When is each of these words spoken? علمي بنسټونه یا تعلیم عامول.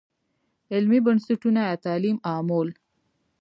علمي 0.73 0.99
بنسټونه 1.05 1.59
یا 1.69 1.75
تعلیم 1.85 2.17
عامول. 2.29 2.69